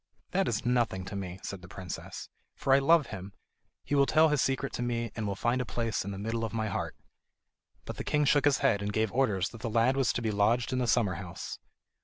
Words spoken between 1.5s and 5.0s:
the princess, "for I love him. He will tell his secret to